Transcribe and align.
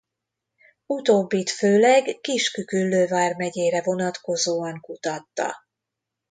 Utóbbit 0.85 1.49
főleg 1.49 2.19
Kis-küküllő 2.21 3.07
vármegyére 3.07 3.81
vonatkozóan 3.81 4.79
kutatta. 4.79 5.55